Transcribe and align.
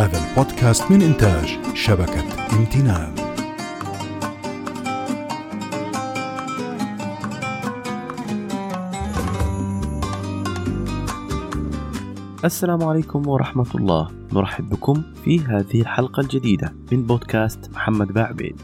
هذا 0.00 0.30
البودكاست 0.30 0.90
من 0.90 1.02
إنتاج 1.02 1.58
شبكة 1.74 2.24
امتنان. 2.52 3.14
السلام 12.44 12.82
عليكم 12.82 13.28
ورحمة 13.28 13.66
الله. 13.74 14.08
نرحب 14.32 14.68
بكم 14.68 15.02
في 15.24 15.40
هذه 15.40 15.80
الحلقة 15.80 16.20
الجديدة 16.20 16.74
من 16.92 17.06
بودكاست 17.06 17.70
محمد 17.70 18.12
باعبيد 18.12 18.60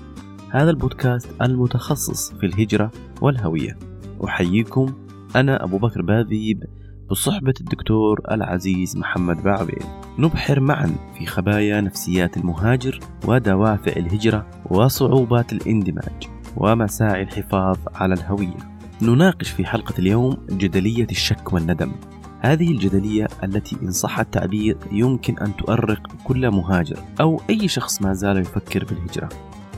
هذا 0.51 0.71
البودكاست 0.71 1.29
المتخصص 1.43 2.33
في 2.33 2.47
الهجرة 2.47 2.91
والهوية. 3.21 3.79
أحييكم. 4.25 4.95
أنا 5.37 5.65
أبو 5.65 5.79
بكر 5.79 6.03
باذيب 6.03 6.65
بصحبة 7.11 7.55
الدكتور 7.61 8.21
العزيز 8.31 8.97
محمد 8.97 9.43
باعبيد 9.43 9.83
نبحر 10.19 10.61
معا 10.61 10.97
في 11.19 11.27
خبايا 11.27 11.81
نفسيات 11.81 12.37
المهاجر 12.37 13.01
ودوافع 13.27 13.93
الهجرة 13.93 14.47
وصعوبات 14.71 15.53
الاندماج 15.53 16.29
ومساعي 16.57 17.23
الحفاظ 17.23 17.77
على 17.95 18.15
الهوية. 18.15 18.77
نناقش 19.03 19.51
في 19.51 19.65
حلقة 19.65 19.95
اليوم 19.99 20.37
جدلية 20.51 21.07
الشك 21.11 21.53
والندم. 21.53 21.93
هذه 22.41 22.71
الجدلية 22.71 23.29
التي 23.45 23.77
إن 23.83 23.91
صح 23.91 24.21
التعبير 24.21 24.77
يمكن 24.93 25.39
أن 25.39 25.57
تؤرق 25.57 26.13
كل 26.25 26.51
مهاجر 26.51 26.99
أو 27.21 27.41
أي 27.51 27.69
شخص 27.69 28.03
ما 28.03 28.13
زال 28.13 28.37
يفكر 28.37 28.85
بالهجرة. 28.85 29.29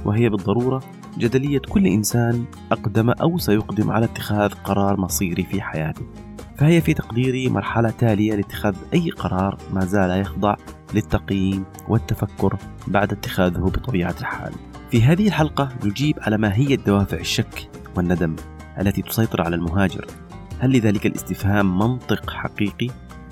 وهي 0.05 0.29
بالضرورة 0.29 0.83
جدلية 1.19 1.61
كل 1.69 1.87
إنسان 1.87 2.45
أقدم 2.73 3.11
أو 3.11 3.39
سيقدم 3.39 3.91
على 3.91 4.05
اتخاذ 4.05 4.51
قرار 4.51 5.01
مصيري 5.01 5.43
في 5.43 5.63
حياته. 5.63 6.28
فهي 6.59 6.81
في 6.81 6.95
تقديري 6.95 7.49
مرحلة 7.49 7.91
تالية 7.91 8.35
لاتخاذ 8.35 8.77
أي 8.95 9.11
قرار 9.11 9.59
ما 9.73 9.85
زال 9.85 10.21
يخضع 10.21 10.55
للتقييم 10.95 11.65
والتفكر 11.89 12.57
بعد 12.87 13.13
اتخاذه 13.13 13.59
بطبيعة 13.59 14.15
الحال 14.21 14.53
في 14.91 15.03
هذه 15.03 15.27
الحلقة 15.27 15.69
نجيب 15.85 16.19
على 16.21 16.39
ما 16.39 16.55
هي 16.55 16.75
الدوافع 16.75 17.17
الشك 17.17 17.71
والندم 17.97 18.37
التي 18.81 19.03
تسيطر 19.03 19.43
على 19.43 19.57
المهاجر 19.57 20.07
هل 20.59 20.73
لذلك 20.73 21.07
الاستفهام 21.07 21.79
منطق 21.79 22.31
حقيقي 22.31 22.89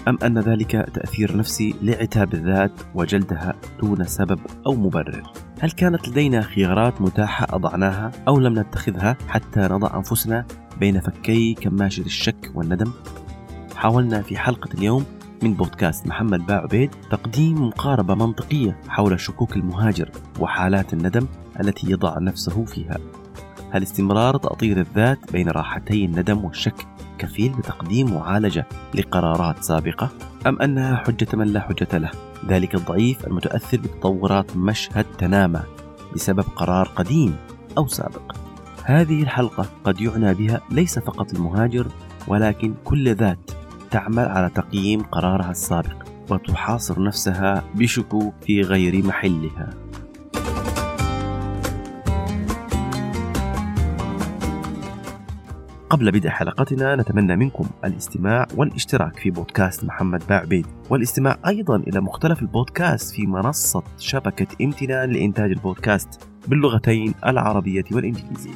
أم 0.08 0.18
أن 0.22 0.38
ذلك 0.38 0.70
تأثير 0.70 1.36
نفسي 1.36 1.74
لعتاب 1.82 2.34
الذات 2.34 2.72
وجلدها 2.94 3.54
دون 3.80 4.04
سبب 4.04 4.40
أو 4.66 4.74
مبرر؟ 4.74 5.22
هل 5.60 5.70
كانت 5.70 6.08
لدينا 6.08 6.42
خيارات 6.42 7.00
متاحة 7.00 7.46
أضعناها 7.50 8.12
أو 8.28 8.40
لم 8.40 8.58
نتخذها 8.58 9.16
حتى 9.28 9.60
نضع 9.60 9.96
أنفسنا 9.96 10.46
بين 10.80 11.00
فكي 11.00 11.54
كماشة 11.54 12.00
الشك 12.00 12.52
والندم؟ 12.54 12.92
حاولنا 13.86 14.22
في 14.22 14.38
حلقة 14.38 14.68
اليوم 14.74 15.04
من 15.42 15.54
بودكاست 15.54 16.06
محمد 16.06 16.46
باع 16.46 16.56
عبيد 16.56 16.90
تقديم 17.10 17.66
مقاربة 17.66 18.14
منطقية 18.14 18.80
حول 18.88 19.20
شكوك 19.20 19.56
المهاجر 19.56 20.10
وحالات 20.40 20.92
الندم 20.92 21.26
التي 21.60 21.90
يضع 21.90 22.18
نفسه 22.18 22.64
فيها. 22.64 22.98
هل 23.70 23.82
استمرار 23.82 24.36
تأطير 24.36 24.80
الذات 24.80 25.32
بين 25.32 25.48
راحتي 25.48 26.04
الندم 26.04 26.44
والشك 26.44 26.86
كفيل 27.18 27.52
بتقديم 27.52 28.14
معالجة 28.14 28.66
لقرارات 28.94 29.64
سابقة 29.64 30.10
أم 30.46 30.62
أنها 30.62 30.96
حجة 30.96 31.36
من 31.36 31.46
لا 31.46 31.60
حجة 31.60 31.98
له؟ 31.98 32.10
ذلك 32.48 32.74
الضعيف 32.74 33.26
المتأثر 33.26 33.78
بتطورات 33.78 34.56
مشهد 34.56 35.04
تنامى 35.18 35.62
بسبب 36.14 36.44
قرار 36.56 36.88
قديم 36.88 37.36
أو 37.78 37.86
سابق. 37.86 38.36
هذه 38.84 39.22
الحلقة 39.22 39.66
قد 39.84 40.00
يعنى 40.00 40.34
بها 40.34 40.60
ليس 40.70 40.98
فقط 40.98 41.34
المهاجر 41.34 41.86
ولكن 42.28 42.74
كل 42.84 43.14
ذات 43.14 43.55
تعمل 43.90 44.24
على 44.24 44.50
تقييم 44.54 45.02
قرارها 45.02 45.50
السابق 45.50 46.06
وتحاصر 46.30 47.02
نفسها 47.02 47.64
بشكوك 47.74 48.34
في 48.40 48.60
غير 48.60 49.06
محلها. 49.06 49.70
قبل 55.90 56.12
بدء 56.12 56.28
حلقتنا 56.28 56.96
نتمنى 56.96 57.36
منكم 57.36 57.66
الاستماع 57.84 58.46
والاشتراك 58.56 59.18
في 59.18 59.30
بودكاست 59.30 59.84
محمد 59.84 60.22
باعبيد. 60.28 60.66
والاستماع 60.90 61.38
أيضا 61.46 61.76
إلى 61.76 62.00
مختلف 62.00 62.42
البودكاست 62.42 63.14
في 63.14 63.26
منصة 63.26 63.82
شبكة 63.98 64.46
امتنان 64.64 65.10
لإنتاج 65.10 65.50
البودكاست 65.50 66.28
باللغتين 66.48 67.14
العربية 67.26 67.84
والإنجليزية. 67.92 68.54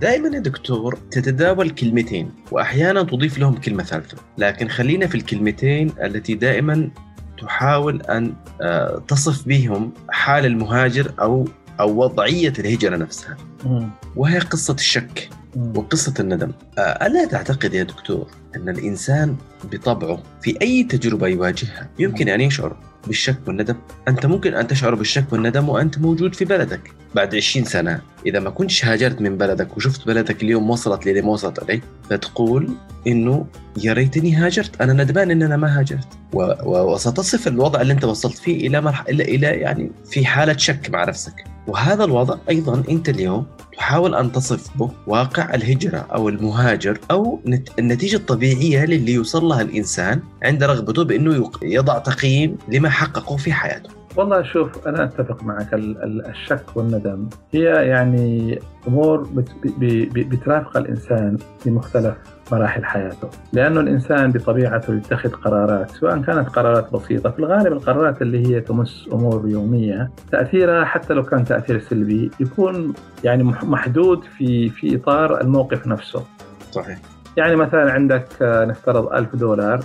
دائما 0.00 0.28
يا 0.28 0.40
دكتور 0.40 0.98
تتداول 1.10 1.70
كلمتين 1.70 2.32
واحيانا 2.50 3.02
تضيف 3.02 3.38
لهم 3.38 3.54
كلمة 3.54 3.82
ثالثة. 3.82 4.16
لكن 4.38 4.68
خلينا 4.68 5.06
في 5.06 5.14
الكلمتين 5.14 5.92
التي 6.02 6.34
دائما 6.34 6.90
تحاول 7.38 8.02
أن 8.02 8.34
آه، 8.62 9.02
تصف 9.08 9.48
بهم 9.48 9.92
حال 10.10 10.46
المهاجر 10.46 11.12
أو 11.20 11.48
أو 11.80 11.96
وضعية 12.02 12.52
الهجرة 12.58 12.96
نفسها. 12.96 13.36
وهي 14.16 14.38
قصة 14.38 14.74
الشك 14.74 15.28
وقصة 15.74 16.14
الندم. 16.20 16.52
آه، 16.78 17.06
ألا 17.06 17.24
تعتقد 17.24 17.74
يا 17.74 17.82
دكتور 17.82 18.30
أن 18.56 18.68
الإنسان 18.68 19.36
بطبعه 19.72 20.22
في 20.42 20.62
أي 20.62 20.82
تجربة 20.82 21.26
يواجهها 21.26 21.88
يمكن 21.98 22.28
أن 22.28 22.40
يشعر 22.40 22.76
بالشك 23.06 23.38
والندم. 23.46 23.76
أنت 24.08 24.26
ممكن 24.26 24.54
أن 24.54 24.66
تشعر 24.66 24.94
بالشك 24.94 25.32
والندم 25.32 25.68
وأنت 25.68 25.98
موجود 25.98 26.34
في 26.34 26.44
بلدك 26.44 26.92
بعد 27.14 27.34
20 27.34 27.66
سنة. 27.66 28.00
إذا 28.26 28.40
ما 28.40 28.50
كنتش 28.50 28.84
هاجرت 28.84 29.20
من 29.20 29.36
بلدك 29.36 29.76
وشفت 29.76 30.06
بلدك 30.06 30.42
اليوم 30.42 30.70
وصلت 30.70 31.06
للي 31.06 31.22
ما 31.22 31.28
وصلت 31.28 31.62
عليه 31.62 31.80
فتقول 32.10 32.70
إنه 33.06 33.46
يا 33.84 33.92
ريتني 33.92 34.34
هاجرت. 34.34 34.80
أنا 34.80 35.04
ندمان 35.04 35.30
إن 35.30 35.42
أنا 35.42 35.56
ما 35.56 35.78
هاجرت. 35.78 36.08
و... 36.32 36.42
و... 36.42 36.92
وستصف 36.92 37.48
الوضع 37.48 37.80
اللي 37.80 37.92
أنت 37.92 38.04
وصلت 38.04 38.38
فيه 38.38 38.66
إلى 38.68 38.80
مرح... 38.80 39.04
إلى 39.08 39.22
إلى 39.24 39.46
يعني 39.46 39.90
في 40.10 40.26
حالة 40.26 40.56
شك 40.56 40.90
مع 40.90 41.04
نفسك. 41.04 41.44
وهذا 41.66 42.04
الوضع 42.04 42.36
أيضا 42.48 42.82
أنت 42.90 43.08
اليوم 43.08 43.46
تحاول 43.76 44.14
أن 44.14 44.32
تصف 44.32 44.78
به 44.78 44.90
واقع 45.06 45.54
الهجرة 45.54 46.06
أو 46.14 46.28
المهاجر 46.28 46.98
أو 47.10 47.40
النتيجة 47.78 48.16
الطبيعية 48.16 48.84
للي 48.84 49.12
يوصل 49.12 49.44
لها 49.44 49.62
الإنسان 49.62 50.20
عند 50.42 50.64
رغبته 50.64 51.04
بأنه 51.04 51.50
يضع 51.62 51.98
تقييم 51.98 52.56
لما 52.68 52.90
حققه 52.90 53.36
في 53.36 53.52
حياته. 53.52 53.90
والله 54.16 54.42
شوف 54.42 54.88
أنا 54.88 55.04
أتفق 55.04 55.42
معك. 55.42 55.68
الشك 55.74 56.76
والندم 56.76 57.28
هي 57.52 57.64
يعني 57.64 58.58
أمور 58.88 59.28
بترافق 60.14 60.76
الإنسان 60.76 61.36
في 61.60 61.70
مختلف 61.70 62.14
مراحل 62.52 62.84
حياته 62.84 63.28
لأنه 63.52 63.80
الإنسان 63.80 64.30
بطبيعته 64.30 64.94
يتخذ 64.94 65.30
قرارات 65.30 65.90
سواء 65.90 66.22
كانت 66.22 66.48
قرارات 66.48 66.92
بسيطة 66.92 67.30
في 67.30 67.38
الغالب 67.38 67.72
القرارات 67.72 68.22
اللي 68.22 68.46
هي 68.46 68.60
تمس 68.60 69.08
أمور 69.12 69.48
يومية 69.48 70.10
تأثيرها 70.32 70.84
حتى 70.84 71.14
لو 71.14 71.22
كان 71.22 71.44
تأثير 71.44 71.80
سلبي 71.80 72.30
يكون 72.40 72.94
يعني 73.24 73.42
محدود 73.44 74.24
في 74.24 74.68
في 74.68 74.96
إطار 74.96 75.40
الموقف 75.40 75.86
نفسه. 75.86 76.24
صحيح. 76.70 76.98
يعني 77.36 77.56
مثلا 77.56 77.92
عندك 77.92 78.26
نفترض 78.42 79.12
ألف 79.12 79.36
دولار 79.36 79.80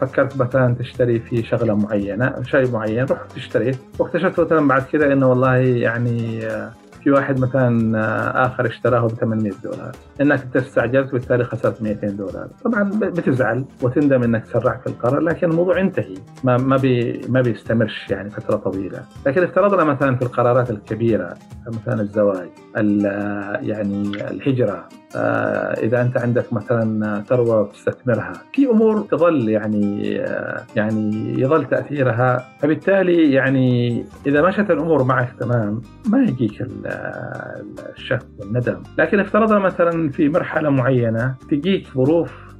فكرت 0.00 0.36
مثلا 0.36 0.74
تشتري 0.74 1.20
في 1.20 1.42
شغلة 1.42 1.74
معينة 1.74 2.34
شيء 2.42 2.70
معين 2.70 3.04
رحت 3.04 3.36
اشتريت 3.36 3.76
واكتشفت 3.98 4.40
مثلا 4.40 4.68
بعد 4.68 4.82
كذا 4.82 5.12
إنه 5.12 5.30
والله 5.30 5.56
يعني 5.56 6.48
في 7.04 7.10
واحد 7.10 7.40
مثلا 7.40 8.46
آخر 8.46 8.66
اشتراه 8.66 9.06
ب 9.06 9.10
800 9.10 9.52
دولار. 9.64 9.92
إنك 10.20 10.42
انت 10.42 10.56
استعجلت 10.56 11.08
وبالتالي 11.08 11.44
خسرت 11.44 11.82
200 11.82 12.06
دولار. 12.06 12.48
طبعا 12.64 12.90
بتزعل 12.90 13.64
وتندم 13.82 14.22
إنك 14.22 14.44
سرعت 14.46 14.80
في 14.80 14.86
القرار 14.86 15.20
لكن 15.20 15.50
الموضوع 15.50 15.80
انتهي. 15.80 16.14
ما 16.44 16.56
ما 16.56 16.76
بي 16.76 17.20
ما 17.28 17.40
بيستمرش 17.40 18.10
يعني 18.10 18.30
فترة 18.30 18.56
طويلة. 18.56 19.02
لكن 19.26 19.42
افترضنا 19.42 19.84
مثلا 19.84 20.16
في 20.16 20.22
القرارات 20.22 20.70
الكبيرة 20.70 21.34
مثلا 21.66 22.00
الزواج 22.00 22.48
يعني 23.62 24.02
الهجرة 24.30 24.88
آه، 25.16 25.72
إذا 25.82 26.02
أنت 26.02 26.18
عندك 26.18 26.52
مثلا 26.52 27.22
ثروة 27.28 27.72
تستثمرها. 27.72 28.32
في 28.52 28.66
أمور 28.66 29.00
تظل 29.00 29.48
يعني 29.48 30.16
آه، 30.20 30.62
يعني 30.76 31.34
يظل 31.40 31.64
تأثيرها. 31.64 32.48
فبالتالي 32.60 33.32
يعني 33.32 34.04
إذا 34.26 34.42
مشت 34.42 34.70
الأمور 34.70 35.04
معك 35.04 35.32
تمام 35.40 35.82
ما 36.08 36.22
يجيك 36.22 36.62
الشك 36.92 38.22
والندم 38.38 38.82
لكن 38.98 39.20
افترضنا 39.20 39.58
مثلا 39.58 40.10
في 40.10 40.28
مرحلة 40.28 40.70
معينة 40.70 41.34
تجيك 41.50 41.88
ظروف 41.94 42.52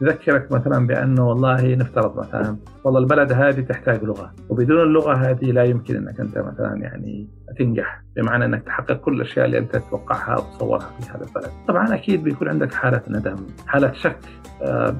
تذكرك 0.00 0.52
مثلا 0.52 0.86
بأنه 0.86 1.28
والله 1.28 1.74
نفترض 1.74 2.18
مثلا 2.18 2.56
والله 2.84 3.00
البلد 3.00 3.32
هذه 3.32 3.60
تحتاج 3.60 4.04
لغة 4.04 4.32
وبدون 4.48 4.82
اللغة 4.82 5.14
هذه 5.14 5.52
لا 5.52 5.64
يمكن 5.64 5.96
أنك 5.96 6.20
أنت 6.20 6.38
مثلا 6.38 6.76
يعني 6.76 7.28
تنجح 7.58 8.02
بمعنى 8.16 8.44
أنك 8.44 8.62
تحقق 8.62 8.92
كل 8.92 9.14
الأشياء 9.14 9.46
اللي 9.46 9.58
أنت 9.58 9.76
تتوقعها 9.76 10.34
أو 10.34 10.40
تصورها 10.40 10.90
في 11.00 11.10
هذا 11.10 11.24
البلد. 11.24 11.52
طبعا 11.68 11.94
أكيد 11.94 12.24
بيكون 12.24 12.48
عندك 12.48 12.74
حالة 12.74 13.02
ندم، 13.08 13.36
حالة 13.66 13.92
شك 13.92 14.18
آه، 14.62 14.96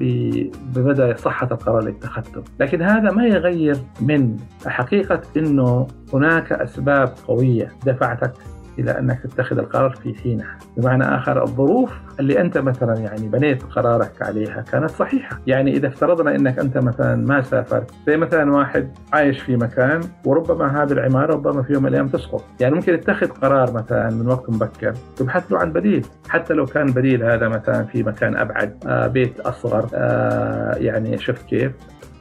بمدى 0.75 1.15
صحة 1.15 1.47
القرار 1.51 1.79
اللي 1.79 1.91
اتخذته، 1.91 2.43
لكن 2.59 2.81
هذا 2.81 3.11
ما 3.11 3.25
يغير 3.25 3.75
من 4.01 4.37
حقيقة 4.65 5.21
إنه 5.37 5.87
هناك 6.13 6.51
أسباب 6.51 7.13
قوية 7.27 7.71
دفعتك 7.85 8.33
إلى 8.79 8.99
أنك 8.99 9.19
تتخذ 9.21 9.57
القرار 9.57 9.89
في 9.89 10.15
حينها، 10.23 10.57
بمعنى 10.77 11.03
آخر 11.03 11.43
الظروف 11.43 11.91
اللي 12.19 12.41
أنت 12.41 12.57
مثلا 12.57 12.97
يعني 12.97 13.27
بنيت 13.27 13.63
قرارك 13.63 14.21
عليها 14.21 14.61
كانت 14.71 14.89
صحيحة، 14.89 15.39
يعني 15.47 15.71
إذا 15.71 15.87
افترضنا 15.87 16.35
إنك 16.35 16.59
أنت 16.59 16.77
مثلا 16.77 17.15
ما 17.15 17.41
سافرت، 17.41 17.91
زي 18.07 18.17
مثلا 18.17 18.51
واحد 18.51 18.89
عايش 19.13 19.39
في 19.41 19.55
مكان 19.55 20.01
وربما 20.25 20.83
هذه 20.83 20.91
العمارة 20.91 21.33
ربما 21.33 21.63
في 21.63 21.73
يوم 21.73 21.83
من 21.83 21.89
الأيام 21.89 22.07
تسقط، 22.07 22.43
يعني 22.59 22.75
ممكن 22.75 22.93
يتخذ 22.93 23.27
قرار 23.27 23.73
مثلا 23.73 24.09
من 24.09 24.27
وقت 24.27 24.49
مبكر 24.49 24.93
يبحث 25.21 25.51
له 25.51 25.59
عن 25.59 25.73
بديل، 25.73 26.05
حتى 26.29 26.53
لو 26.53 26.65
كان 26.65 26.91
بديل 26.91 27.23
هذا 27.23 27.47
مثلا 27.47 27.83
في 27.83 28.03
مكان 28.03 28.35
أبعد، 28.37 28.83
آه 28.87 29.07
بيت 29.07 29.39
أصغر، 29.39 29.89
آه 29.93 30.75
يعني 30.75 31.17
شفت 31.17 31.45
كيف؟ 31.45 31.71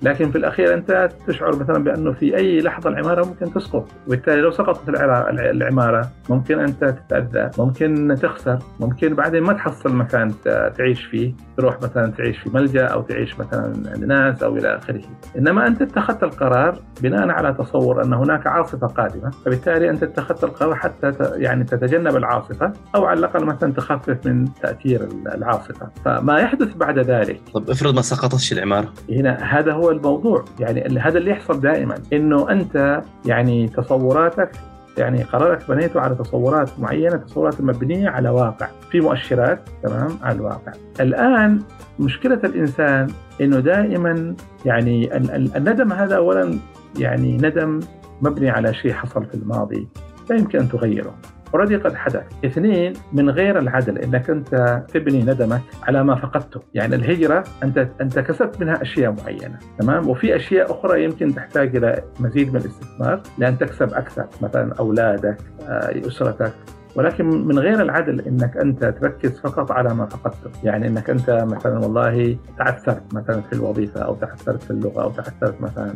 لكن 0.03 0.31
في 0.31 0.39
الأخير 0.39 0.75
أنت 0.75 1.09
تشعر 1.27 1.57
مثلا 1.57 1.85
بأنه 1.85 2.13
في 2.13 2.37
أي 2.37 2.61
لحظة 2.61 2.91
العمارة 2.91 3.27
ممكن 3.27 3.53
تسقط. 3.53 3.89
وبالتالي 4.07 4.41
لو 4.41 4.51
سقطت 4.51 4.89
العمارة 5.29 6.09
ممكن 6.31 6.59
أنت 6.59 6.85
تتأذى 6.85 7.51
ممكن 7.59 8.17
تخسر 8.23 8.59
ممكن 8.81 9.15
بعدين 9.15 9.43
ما 9.43 9.53
تحصل 9.53 9.95
مكان 9.97 10.33
تعيش 10.77 11.05
فيه 11.05 11.35
تروح 11.57 11.83
مثلا 11.83 12.11
تعيش 12.11 12.39
في 12.39 12.51
ملجأ 12.51 12.87
أو 12.87 13.03
تعيش 13.03 13.41
مثلا 13.41 13.73
عند 13.95 14.05
ناس 14.05 14.43
أو 14.43 14.57
إلى 14.57 14.77
آخره. 14.77 15.01
إنما 15.39 15.67
أنت 15.67 15.83
اتخذت 15.83 16.23
القرار 16.23 16.79
بناء 17.03 17.29
على 17.29 17.55
تصور 17.55 18.05
أن 18.05 18.13
هناك 18.13 18.47
عاصفة 18.47 18.87
قادمة 18.87 19.31
فبالتالي 19.31 19.91
أنت 19.91 20.03
اتخذت 20.03 20.45
القرار 20.45 20.75
حتى 20.75 21.13
يعني 21.35 21.65
تتجنب 21.65 22.17
العاصفة 22.17 22.73
أو 22.95 23.05
على 23.05 23.19
الأقل 23.19 23.45
مثلا 23.45 23.73
تخفف 23.73 24.27
من 24.27 24.55
تأثير 24.55 25.09
العاصفة. 25.35 25.89
فما 26.05 26.39
يحدث 26.39 26.77
بعد 26.77 26.99
ذلك. 26.99 27.41
طب 27.55 27.71
افرض 27.71 27.95
ما 27.95 28.03
سقطتش 28.03 28.53
العمارة. 28.53 28.93
هنا 29.11 29.59
هذا 29.59 29.73
هو 29.73 29.88
الموضوع. 29.91 30.45
يعني 30.61 30.99
هذا 30.99 31.19
اللي 31.19 31.31
يحصل 31.31 31.61
دائما 31.61 31.95
إنه 32.13 32.51
أنت 32.51 33.03
يعني 33.27 33.69
تصوراتك 33.69 34.51
يعني 34.99 35.23
قرارك 35.23 35.69
بنيته 35.69 36.01
على 36.01 36.15
تصورات 36.15 36.71
معينة 36.79 37.17
تصورات 37.17 37.61
مبنية 37.61 38.09
على 38.09 38.29
واقع. 38.29 38.69
في 38.91 39.01
مؤشرات 39.01 39.61
تمام 39.83 40.19
على 40.23 40.37
الواقع. 40.37 40.73
الآن 41.01 41.61
مشكلة 41.99 42.41
الإنسان 42.45 43.07
إنه 43.41 43.61
دائما 43.61 44.35
يعني 44.65 45.17
الندم 45.57 45.93
هذا 45.93 46.17
اولا 46.17 46.59
يعني 46.99 47.37
ندم 47.37 47.81
مبني 48.23 48.51
على 48.51 48.75
شيء 48.75 48.93
حصل 48.93 49.25
في 49.25 49.35
الماضي 49.35 49.89
لا 50.31 50.37
يمكن 50.37 50.59
أن 50.59 50.69
تغيره. 50.69 51.15
أوريدي 51.55 51.77
قد 51.77 51.95
حدث. 51.95 52.23
اثنين 52.45 52.93
من 53.13 53.31
غير 53.31 53.59
العدل 53.59 53.99
إنك 53.99 54.31
أنت 54.31 54.83
تبني 54.95 55.23
ندمك 55.23 55.61
على 55.83 56.05
ما 56.05 56.15
فقدته. 56.15 56.61
يعني 56.75 56.95
الهجرة 56.95 57.45
أنت 57.63 57.89
أنت 58.01 58.19
كسبت 58.19 58.61
منها 58.61 58.83
أشياء 58.83 59.15
معينة 59.23 59.59
تمام؟ 59.79 60.09
وفي 60.09 60.37
أشياء 60.37 60.71
أخرى 60.71 61.05
يمكن 61.05 61.35
تحتاج 61.35 61.77
إلى 61.77 62.03
مزيد 62.21 62.49
من 62.49 62.61
الاستثمار 62.61 63.21
لأن 63.39 63.59
تكسب 63.59 63.95
أكثر 63.95 64.27
مثلا 64.43 64.75
أولادك 64.79 65.37
آه، 65.69 66.07
أسرتك. 66.07 66.53
ولكن 66.97 67.47
من 67.47 67.59
غير 67.59 67.83
العدل 67.83 68.21
إنك 68.21 68.57
أنت 68.57 68.85
تركز 68.85 69.41
فقط 69.41 69.73
على 69.73 69.95
ما 69.95 70.07
فقدته، 70.07 70.51
يعني 70.65 70.89
إنك 70.89 71.11
أنت 71.11 71.31
مثلا 71.31 71.79
والله 71.79 72.39
تعثرت 72.59 73.15
مثلا 73.15 73.41
في 73.41 73.53
الوظيفة 73.53 74.01
أو 74.01 74.15
تعثرت 74.15 74.63
في 74.63 74.71
اللغة 74.71 75.03
أو 75.03 75.11
تعثرت 75.11 75.61
مثلا 75.61 75.95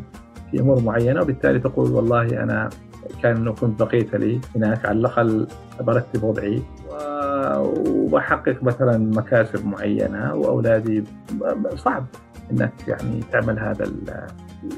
في 0.50 0.60
أمور 0.60 0.82
معينة 0.82 1.20
وبالتالي 1.22 1.58
تقول 1.58 1.90
والله 1.90 2.42
أنا 2.42 2.68
كان 3.22 3.44
لو 3.44 3.54
كنت 3.54 3.82
بقيت 3.82 4.14
لي 4.14 4.40
هناك 4.56 4.86
على 4.86 4.98
الأقل 4.98 5.46
برتب 5.80 6.24
وضعي 6.24 6.62
وبحقق 7.86 8.62
مثلا 8.62 8.98
مكاسب 8.98 9.66
معينة 9.66 10.34
وأولادي. 10.34 11.04
صعب 11.76 12.06
إنك 12.52 12.72
يعني 12.88 13.20
تعمل 13.32 13.58
هذا 13.58 13.92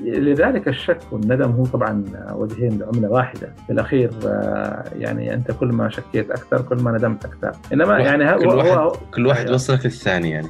لذلك 0.03 0.69
الشك 0.69 0.99
والندم 1.13 1.51
هو 1.51 1.65
طبعا 1.65 2.05
وجهين 2.33 2.79
لعملة 2.79 3.09
واحدة. 3.09 3.55
في 3.67 3.73
الأخير 3.73 4.11
يعني 4.97 5.35
أنت 5.35 5.51
كل 5.51 5.69
ما 5.69 5.89
شكيت 5.89 6.31
أكثر 6.31 6.63
كل 6.63 6.77
ما 6.77 6.93
ندمت 6.93 7.25
أكثر. 7.25 7.53
إنما 7.73 7.99
يعني 7.99 8.39
كل 8.39 8.47
واحد 8.47 8.69
هو 8.69 8.93
كل 9.15 9.27
واحد. 9.27 9.51
وصلك 9.51 9.85
للثاني 9.85 10.31
يعني. 10.31 10.49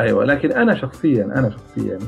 أيوه 0.00 0.24
لكن 0.24 0.52
أنا 0.52 0.74
شخصيا 0.74 1.24
أنا 1.24 1.50
شخصيا 1.50 1.98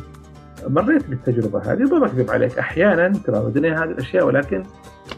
مريت 0.69 1.07
بالتجربة 1.09 1.73
هذه 1.73 1.83
ما 1.83 1.99
بكذب 1.99 2.31
عليك 2.31 2.59
أحيانا 2.59 3.09
تراودني 3.09 3.73
هذه 3.73 3.85
الأشياء 3.85 4.27
ولكن 4.27 4.63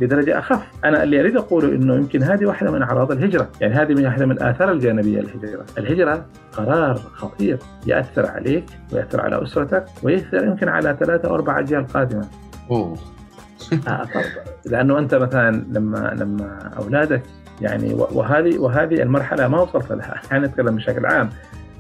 بدرجة 0.01 0.39
أخف، 0.39 0.63
أنا 0.85 1.03
اللي 1.03 1.21
أريد 1.21 1.37
أقوله 1.37 1.69
إنه 1.69 1.95
يمكن 1.95 2.23
هذه 2.23 2.47
واحدة 2.47 2.71
من 2.71 2.83
أعراض 2.83 3.13
الهجرة، 3.13 3.49
يعني 3.61 3.75
هذه 3.75 3.95
من 3.95 4.05
واحدة 4.05 4.27
من 4.27 4.33
الاثار 4.33 4.73
الجانبية 4.73 5.21
للهجره، 5.21 5.65
الهجرة 5.79 6.27
قرار 6.53 6.95
خطير 6.95 7.59
يأثر 7.87 8.27
عليك 8.27 8.65
ويأثر 8.93 9.21
على 9.21 9.43
أسرتك 9.43 9.85
ويأثر 10.03 10.45
يمكن 10.45 10.69
على 10.69 10.97
ثلاثة 11.01 11.29
أو 11.29 11.35
أربع 11.35 11.59
أجيال 11.59 11.87
قادمة. 11.87 12.29
أوه. 12.71 12.97
آه 13.89 14.09
لأنه 14.67 14.99
أنت 14.99 15.15
مثلا 15.15 15.65
لما 15.71 16.17
لما 16.19 16.71
أولادك 16.79 17.23
يعني 17.61 17.95
وهذه 17.95 18.59
وهذه 18.59 19.03
المرحلة 19.03 19.49
ما 19.49 19.61
وصلت 19.61 19.93
لها، 19.93 20.15
يعني 20.31 20.47
نتكلم 20.47 20.77
بشكل 20.77 21.07
عام، 21.07 21.29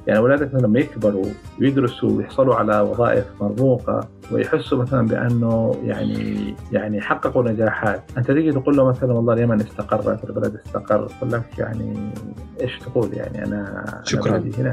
يعني 0.08 0.20
أولادك 0.20 0.54
لما 0.54 0.80
يكبروا 0.80 1.24
ويدرسوا 1.60 2.10
ويحصلوا 2.10 2.54
على 2.54 2.80
وظائف 2.80 3.24
مرموقة 3.40 4.08
ويحسوا 4.32 4.78
مثلا 4.78 5.06
بأنه 5.06 5.74
يعني 5.84 6.54
يعني 6.72 7.00
حققوا 7.00 7.42
نجاحات، 7.42 8.02
أنت 8.16 8.30
تيجي 8.30 8.52
تقول 8.52 8.76
له 8.76 8.88
مثلا 8.88 9.12
والله 9.12 9.34
اليمن 9.34 9.60
استقرت 9.60 10.24
البلد 10.24 10.54
استقر، 10.54 11.08
يقول 11.16 11.32
لك 11.32 11.58
يعني 11.58 12.12
إيش 12.60 12.78
تقول؟ 12.78 13.10
يعني 13.12 13.44
أنا 13.44 13.84
شكرا. 14.04 14.36
أنا 14.36 14.50
هنا. 14.58 14.72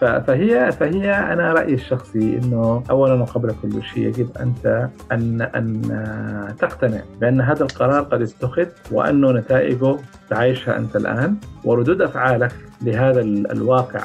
فهي 0.26 0.72
فهي 0.72 1.10
أنا 1.12 1.52
رأيي 1.52 1.74
الشخصي 1.74 2.38
إنه 2.38 2.82
اولا 2.90 3.14
وقبل 3.14 3.54
كل 3.62 3.82
شيء 3.82 4.06
يجب 4.08 4.28
أنت 4.40 4.88
ان 5.12 5.42
أن 5.42 5.82
تقتنع 6.58 7.00
بأن 7.20 7.40
هذا 7.40 7.62
القرار 7.62 8.02
قد 8.02 8.22
اتخذ 8.22 8.66
وأنه 8.92 9.32
نتائجه 9.32 9.96
تعيشها 10.30 10.76
أنت 10.76 10.96
الآن 10.96 11.36
وردود 11.64 12.02
أفعالك 12.02 12.54
لهذا 12.82 13.20
الواقع 13.20 14.00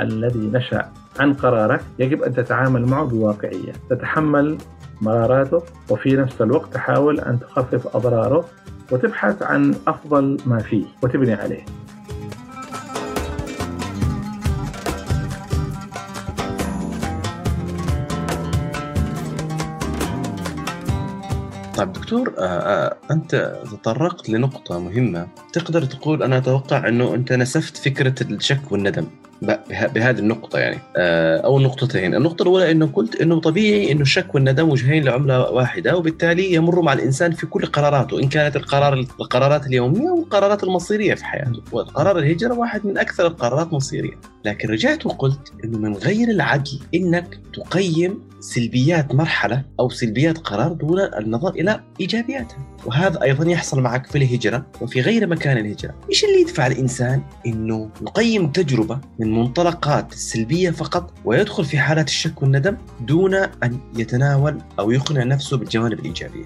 الذي 0.00 0.50
نشأ 0.52 0.92
عن 1.20 1.34
قرارك 1.34 1.80
يجب 1.98 2.22
أن 2.22 2.34
تتعامل 2.34 2.86
معه 2.86 3.04
بواقعية. 3.04 3.72
تتحمل 3.90 4.58
مراراته 5.00 5.62
وفي 5.90 6.16
نفس 6.16 6.42
الوقت 6.42 6.74
تحاول 6.74 7.20
أن 7.20 7.40
تخفف 7.40 7.96
أضراره 7.96 8.44
وتبحث 8.92 9.42
عن 9.42 9.74
أفضل 9.86 10.36
ما 10.46 10.58
فيه 10.58 10.84
وتبني 11.02 11.32
عليه. 11.34 11.64
طيب 21.76 21.92
دكتور 21.92 22.34
آه، 22.38 22.42
آه، 22.42 22.96
أنت 23.10 23.60
تطرقت 23.72 24.30
لنقطة 24.30 24.78
مهمة. 24.78 25.26
تقدر 25.52 25.84
تقول 25.84 26.22
أنا 26.22 26.38
أتوقع 26.38 26.88
أنه 26.88 27.14
أنت 27.14 27.32
نسفت 27.32 27.76
فكرة 27.76 28.14
الشك 28.22 28.72
والندم. 28.72 29.06
بهذه 29.42 30.18
النقطة 30.18 30.58
يعني. 30.58 30.78
آه، 30.96 31.38
أو 31.38 31.58
النقطتين 31.58 32.14
النقطة 32.14 32.42
الأولى 32.42 32.70
أنه 32.70 32.86
قلت 32.86 33.20
أنه 33.20 33.40
طبيعي 33.40 33.92
أنه 33.92 34.00
الشك 34.00 34.34
والندم 34.34 34.68
وجهين 34.68 35.04
لعملة 35.04 35.50
واحدة 35.50 35.96
وبالتالي 35.96 36.52
يمر 36.52 36.82
مع 36.82 36.92
الإنسان 36.92 37.32
في 37.32 37.46
كل 37.46 37.66
قراراته 37.66 38.18
إن 38.18 38.28
كانت 38.28 38.56
القرار 38.56 39.06
القرارات 39.20 39.66
اليومية 39.66 40.10
والقرارات 40.10 40.64
المصيرية 40.64 41.14
في 41.14 41.24
حياته. 41.24 41.62
وقرار 41.72 42.18
الهجرة 42.18 42.54
واحد 42.54 42.86
من 42.86 42.98
أكثر 42.98 43.26
القرارات 43.26 43.72
مصيرية 43.72 44.20
لكن 44.44 44.68
رجعت 44.68 45.06
وقلت 45.06 45.52
أنه 45.64 45.78
من 45.78 45.94
غير 45.94 46.28
العدل 46.28 46.78
أنك 46.94 47.40
تقيم 47.54 48.29
سلبيات 48.40 49.14
مرحلة 49.14 49.64
أو 49.80 49.88
سلبيات 49.88 50.38
قرار 50.38 50.72
دون 50.72 51.00
النظر 51.00 51.50
إلى 51.50 51.80
إيجابياتها 52.00 52.58
وهذا 52.86 53.22
أيضا 53.22 53.50
يحصل 53.50 53.80
معك 53.80 54.06
في 54.06 54.18
الهجرة 54.18 54.66
وفي 54.80 55.00
غير 55.00 55.26
مكان 55.26 55.58
الهجرة. 55.58 55.94
إيش 56.10 56.24
اللي 56.24 56.40
يدفع 56.40 56.66
الإنسان؟ 56.66 57.22
أنه 57.46 57.90
يقيم 58.02 58.46
تجربة 58.46 58.98
من 59.18 59.34
منطلقات 59.34 60.12
السلبية 60.12 60.70
فقط 60.70 61.12
ويدخل 61.24 61.64
في 61.64 61.78
حالات 61.78 62.08
الشك 62.08 62.42
والندم 62.42 62.76
دون 63.00 63.34
أن 63.34 63.78
يتناول 63.96 64.58
أو 64.78 64.90
يقنع 64.90 65.24
نفسه 65.24 65.56
بالجوانب 65.56 65.98
الإيجابية. 65.98 66.44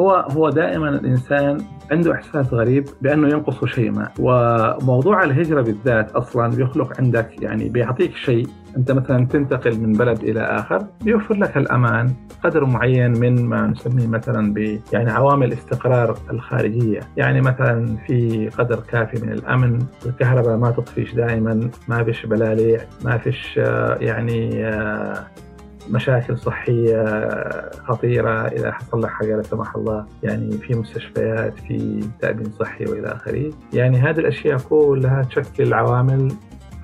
هو 0.00 0.10
هو 0.10 0.50
دائما 0.50 0.88
الإنسان 0.88 1.64
عنده 1.90 2.14
إحساس 2.14 2.46
غريب 2.46 2.88
بأنه 3.02 3.28
ينقصه 3.28 3.66
شيء 3.66 3.90
ما. 3.90 4.10
وموضوع 4.18 5.24
الهجرة 5.24 5.62
بالذات 5.62 6.10
أصلا 6.10 6.48
بيخلق 6.48 7.00
عندك 7.00 7.42
يعني 7.42 7.68
بيعطيك 7.68 8.16
شيء 8.16 8.48
أنت 8.76 8.90
مثلا 8.90 9.26
تنتقل 9.26 9.80
من 9.80 9.92
بلد 9.92 10.22
إلى 10.22 10.40
آخر 10.40 10.86
بيوفر 11.04 11.34
لك 11.34 11.56
الأمان 11.56 12.12
قدر 12.44 12.64
معين 12.64 13.20
من 13.20 13.46
ما 13.46 13.66
نسميه 13.66 14.06
مثلا 14.06 14.54
ب 14.54 14.80
يعني 14.92 15.10
عوامل 15.10 15.46
الاستقرار 15.46 16.18
الخارجية. 16.30 17.00
يعني 17.16 17.40
مثلا 17.40 17.96
في 18.06 18.48
قدر 18.58 18.80
كافي 18.80 19.26
من 19.26 19.32
الأمن 19.32 19.78
الكهرباء 20.06 20.56
ما 20.56 20.70
تطفيش 20.70 21.14
دائما 21.14 21.70
ما 21.88 22.04
فيش 22.04 22.26
بلاليع 22.26 22.80
ما 23.04 23.18
فيش 23.18 23.58
آه، 23.58 23.98
يعني 24.00 24.66
آه، 24.66 25.26
مشاكل 25.90 26.38
صحية 26.38 27.04
خطيرة 27.84 28.46
إذا 28.46 28.72
حصل 28.72 29.02
لك 29.02 29.10
حاجة 29.10 29.36
لا 29.36 29.42
سمح 29.42 29.76
الله. 29.76 30.06
يعني 30.22 30.52
في 30.52 30.74
مستشفيات 30.74 31.58
في 31.58 32.00
تأمين 32.20 32.50
صحي 32.60 32.84
وإلى 32.84 33.08
آخره. 33.08 33.50
يعني 33.72 33.98
هذه 33.98 34.18
الأشياء 34.18 34.58
كلها 34.58 35.22
تشكل 35.22 35.74
عوامل 35.74 36.32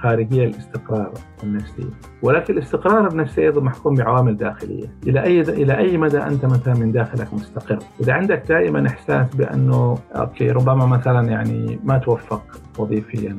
خارجية 0.02 0.46
للاستقرار 0.46 1.12
النفسي. 1.42 1.90
ولكن 2.22 2.54
الاستقرار 2.54 3.08
النفسي 3.08 3.40
أيضا 3.40 3.60
محكوم 3.60 3.94
بعوامل 3.94 4.36
داخلية. 4.36 4.86
إلى 5.06 5.22
أي 5.22 5.40
إلى 5.40 5.78
أي 5.78 5.96
مدى 5.96 6.18
أنت 6.18 6.44
مثلا 6.44 6.74
من 6.74 6.92
داخلك 6.92 7.34
مستقر؟ 7.34 7.78
إذا 8.00 8.12
عندك 8.12 8.42
دائما 8.48 8.86
إحساس 8.86 9.34
بأنه 9.34 9.98
أوكي 10.16 10.50
ربما 10.50 10.86
مثلا 10.86 11.28
يعني 11.28 11.80
ما 11.84 11.98
توفق 11.98 12.42
وظيفيا. 12.78 13.36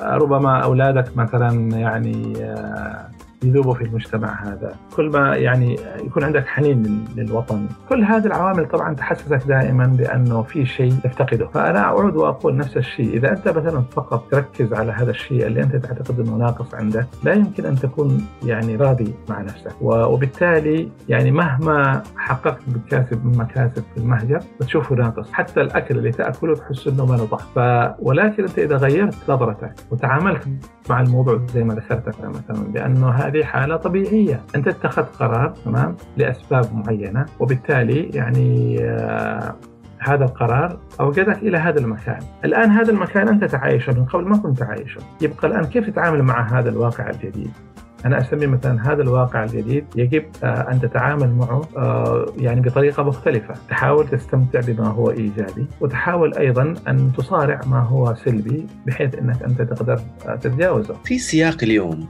ربما 0.00 0.58
أولادك 0.58 1.16
مثلا 1.16 1.78
يعني 1.78 2.34
آه، 2.44 3.08
يذوبوا 3.44 3.74
في 3.74 3.84
المجتمع 3.84 4.42
هذا. 4.44 4.74
كل 4.96 5.10
ما 5.10 5.36
يعني 5.36 5.76
يكون 6.04 6.24
عندك 6.24 6.46
حنين 6.46 7.04
للوطن. 7.16 7.66
كل 7.88 8.04
هذه 8.04 8.26
العوامل 8.26 8.68
طبعا 8.68 8.94
تحسسك 8.94 9.42
دائما 9.46 9.86
بأنه 9.86 10.42
في 10.42 10.66
شيء 10.66 10.92
تفتقده 11.04 11.46
فأنا 11.46 11.78
أعود 11.78 12.16
وأقول 12.16 12.56
نفس 12.56 12.76
الشيء. 12.76 13.16
إذا 13.16 13.30
أنت 13.30 13.48
مثلا 13.48 13.82
فقط 13.92 14.30
تركز 14.30 14.72
على 14.72 14.92
هذا 14.92 15.10
الشيء 15.10 15.46
اللي 15.46 15.62
أنت 15.62 15.76
تعتقد 15.76 16.20
أنه 16.20 16.36
ناقص 16.36 16.74
عندك 16.74 17.06
لا 17.24 17.32
يمكن 17.32 17.66
أن 17.66 17.76
تكون 17.76 18.26
يعني 18.44 18.76
راضي 18.76 19.14
مع 19.28 19.40
نفسك. 19.40 19.74
وبالتالي 19.80 20.90
يعني 21.08 21.30
مهما 21.30 22.02
حققت 22.16 22.60
بالكاسب 22.66 23.26
من 23.26 23.38
مكاسب 23.38 23.82
في 23.94 23.96
المهجر 23.96 24.40
بتشوفه 24.60 24.94
ناقص. 24.94 25.32
حتى 25.32 25.60
الأكل 25.60 25.98
اللي 25.98 26.12
تأكله 26.12 26.54
تحس 26.54 26.86
أنه 26.86 27.06
ما 27.06 27.16
طعم 27.16 27.94
ولكن 27.98 28.42
أنت 28.42 28.58
إذا 28.58 28.76
غيرت 28.76 29.14
نظرتك 29.28 29.74
وتعاملت 29.90 30.48
مع 30.90 31.00
الموضوع 31.00 31.40
زي 31.54 31.64
ما 31.64 31.74
ذكرت 31.74 32.08
مثلا 32.08 32.64
بأنه 32.72 33.10
هذه 33.10 33.44
حالة 33.44 33.76
طبيعية. 33.76 34.40
أنت 34.56 34.68
اتخذت 34.68 35.16
قرار 35.16 35.54
تمام؟ 35.64 35.96
لأسباب 36.16 36.74
معينة 36.74 37.26
وبالتالي 37.40 38.02
يعني 38.02 38.76
آه 38.82 39.54
هذا 39.98 40.24
القرار 40.24 40.78
أوجدك 41.00 41.38
إلى 41.38 41.58
هذا 41.58 41.80
المكان. 41.80 42.18
الآن 42.44 42.70
هذا 42.70 42.90
المكان 42.90 43.28
أنت 43.28 43.44
تعايشه 43.44 43.92
من 43.92 44.04
قبل 44.04 44.24
ما 44.24 44.36
كنت 44.38 44.58
تعايشه 44.58 45.00
يبقى 45.20 45.48
الآن 45.48 45.64
كيف 45.64 45.90
تتعامل 45.90 46.22
مع 46.22 46.58
هذا 46.58 46.68
الواقع 46.70 47.10
الجديد؟ 47.10 47.50
أنا 48.06 48.20
أسمي 48.20 48.46
مثلا 48.46 48.92
هذا 48.92 49.02
الواقع 49.02 49.44
الجديد 49.44 49.84
يجب 49.96 50.24
آه، 50.44 50.72
أن 50.72 50.80
تتعامل 50.80 51.34
معه 51.34 51.68
آه، 51.76 52.26
يعني 52.36 52.60
بطريقة 52.60 53.02
مختلفة، 53.02 53.54
تحاول 53.68 54.08
تستمتع 54.08 54.60
بما 54.60 54.88
هو 54.88 55.10
إيجابي، 55.10 55.66
وتحاول 55.80 56.34
أيضا 56.34 56.74
أن 56.88 57.12
تصارع 57.18 57.60
ما 57.66 57.80
هو 57.80 58.14
سلبي 58.24 58.66
بحيث 58.86 59.14
إنك 59.14 59.42
أنت 59.42 59.62
تقدر 59.62 60.00
آه، 60.28 60.36
تتجاوزه. 60.36 60.94
في 61.04 61.18
سياق 61.18 61.56
اليوم 61.62 62.08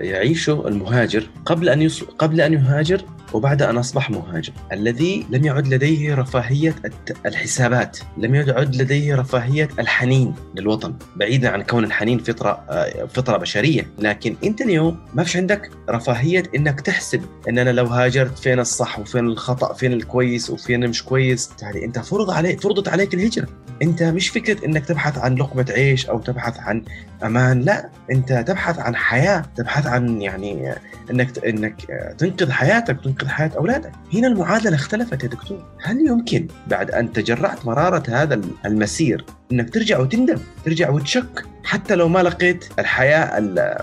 يعيشه 0.00 0.68
المهاجر 0.68 1.24
قبل 1.46 1.68
أن 1.68 1.88
قبل 2.18 2.40
أن 2.40 2.52
يهاجر 2.52 3.00
وبعد 3.32 3.62
أن 3.62 3.78
أصبح 3.78 4.10
مهاجر 4.10 4.52
الذي 4.72 5.26
لم 5.30 5.44
يعد 5.44 5.68
لديه 5.68 6.14
رفاهية 6.14 6.74
الحسابات 7.26 7.98
لم 8.16 8.34
يعد 8.34 8.76
لديه 8.76 9.14
رفاهية 9.14 9.68
الحنين 9.78 10.34
للوطن 10.54 10.94
بعيدا 11.16 11.50
عن 11.50 11.62
كون 11.62 11.84
الحنين 11.84 12.18
فطرة 12.18 12.64
فطرة 13.06 13.36
بشرية. 13.36 13.86
لكن 13.98 14.36
أنت 14.44 14.60
اليوم 14.60 14.98
ما 15.14 15.24
فيش 15.24 15.36
عندك 15.36 15.70
رفاهية 15.90 16.42
أنك 16.56 16.80
تحسب 16.80 17.22
أن 17.48 17.58
أنا 17.58 17.70
لو 17.70 17.86
هاجرت 17.86 18.38
فين 18.38 18.60
الصح 18.60 18.98
وفين 18.98 19.26
الخطأ 19.26 19.72
فين 19.74 19.92
الكويس 19.92 20.50
وفين 20.50 20.88
مش 20.88 21.04
كويس. 21.04 21.50
يعني 21.62 21.84
أنت 21.84 21.98
فرض 21.98 22.30
عليك 22.30 22.60
فرضت 22.60 22.88
عليك 22.88 23.14
الهجرة. 23.14 23.48
أنت 23.82 24.02
مش 24.02 24.28
فكرة 24.28 24.66
أنك 24.66 24.86
تبحث 24.86 25.18
عن 25.18 25.34
لقمة 25.34 25.66
عيش 25.70 26.06
أو 26.06 26.18
تبحث 26.18 26.58
عن 26.58 26.82
أمان 27.24 27.60
لا. 27.60 27.88
أنت 28.12 28.32
تبحث 28.32 28.78
عن 28.78 28.96
حياة 28.96 29.44
تبحث 29.56 29.86
عن 29.86 30.22
يعني 30.22 30.74
أنك 31.10 31.44
أنك 31.44 31.74
تنقذ 32.18 32.50
حياتك 32.50 33.00
تنقذ 33.18 33.28
حياة 33.28 33.50
أولادك. 33.56 33.92
هنا 34.14 34.28
المعادلة 34.28 34.74
اختلفت 34.74 35.22
يا 35.22 35.28
دكتور. 35.28 35.58
هل 35.82 36.06
يمكن 36.08 36.46
بعد 36.66 36.90
أن 36.90 37.12
تجرعت 37.12 37.66
مرارة 37.66 38.02
هذا 38.08 38.40
المسير 38.66 39.24
إنك 39.52 39.70
ترجع 39.70 39.98
وتندم 39.98 40.38
ترجع 40.64 40.90
وتشك 40.90 41.44
حتى 41.64 41.94
لو 41.94 42.08
ما 42.08 42.22
لقيت 42.22 42.64
الحياة 42.78 43.38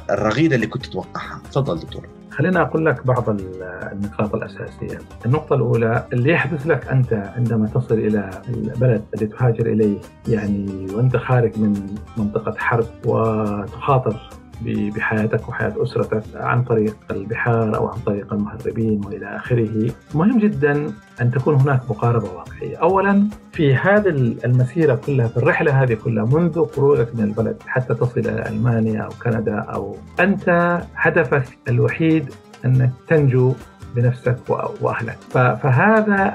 الرغيدة 0.10 0.56
اللي 0.56 0.68
كنت 0.68 0.86
تتوقعها؟ 0.86 1.42
تفضل 1.52 1.80
دكتور. 1.80 2.08
خلينا 2.32 2.62
أقول 2.62 2.86
لك 2.86 3.08
بعض 3.08 3.30
النقاط 3.30 4.36
الأساسية. 4.36 5.00
النقطة 5.26 5.56
الأولى 5.56 6.08
اللي 6.14 6.32
يحدث 6.32 6.68
لك 6.68 6.88
أنت 6.88 7.14
عندما 7.14 7.68
تصل 7.68 7.96
إلى 7.96 8.42
البلد 8.48 9.04
الذي 9.14 9.28
تهاجر 9.28 9.66
إليه 9.66 9.98
يعني 10.28 10.88
وأنت 10.94 11.18
خارج 11.18 11.60
من 11.60 11.96
منطقة 12.18 12.56
حرب 12.58 12.88
وتخاطر 13.06 14.30
بحياتك 14.96 15.50
وحياة 15.50 15.74
أسرتك 15.84 16.24
عن 16.36 16.64
طريق 16.64 16.96
البحار 17.12 17.76
أو 17.76 17.88
عن 17.88 17.98
طريق 18.06 18.34
المهربين 18.34 19.02
وإلى 19.06 19.36
آخره. 19.36 19.92
مهم 20.16 20.40
جدا 20.40 20.92
أن 21.22 21.32
تكون 21.32 21.56
هناك 21.56 21.82
مقاربة 21.90 22.32
واقعية. 22.32 22.78
أولا 22.78 23.28
في 23.52 23.76
هذه 23.76 24.10
المسيرة 24.46 24.96
كلها 24.96 25.28
في 25.28 25.38
الرحلة 25.38 25.84
هذه 25.84 25.94
كلها 25.94 26.26
منذ 26.26 26.66
خروجك 26.66 27.16
من 27.16 27.24
البلد 27.24 27.58
حتى 27.68 27.94
تصل 27.94 28.20
إلى 28.20 28.50
ألمانيا 28.50 29.02
أو 29.02 29.10
كندا 29.24 29.60
أو 29.60 29.98
أنت 30.20 30.80
هدفك 30.96 31.58
الوحيد 31.70 32.30
أنك 32.66 32.92
تنجو 33.08 33.54
بنفسك 33.96 34.38
وأهلك. 34.82 35.18
فهذا 35.30 36.34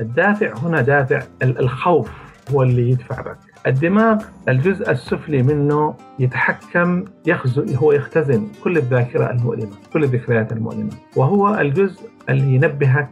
الدافع 0.00 0.54
هنا 0.58 0.80
دافع 0.80 1.22
الخوف 1.42 2.10
هو 2.52 2.62
اللي 2.62 2.90
يدفع 2.90 3.20
بك. 3.20 3.38
الدماغ 3.68 4.22
الجزء 4.48 4.90
السفلي 4.90 5.42
منه 5.42 5.94
يتحكم 6.18 7.04
يخزن 7.26 7.76
هو 7.76 7.92
يختزن 7.92 8.48
كل 8.64 8.76
الذاكرة 8.76 9.30
المؤلمة 9.30 9.72
كل 9.92 10.04
الذكريات 10.04 10.52
المؤلمة. 10.52 10.90
وهو 11.16 11.54
الجزء 11.54 12.00
اللي 12.28 12.54
ينبهك 12.54 13.08